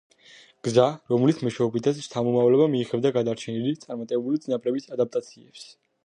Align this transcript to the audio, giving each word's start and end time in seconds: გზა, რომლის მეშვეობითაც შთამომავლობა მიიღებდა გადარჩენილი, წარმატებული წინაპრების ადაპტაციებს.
გზა, 0.67 0.83
რომლის 1.09 1.41
მეშვეობითაც 1.47 1.99
შთამომავლობა 2.05 2.65
მიიღებდა 2.75 3.11
გადარჩენილი, 3.17 3.73
წარმატებული 3.83 4.41
წინაპრების 4.47 4.89
ადაპტაციებს. 4.97 5.67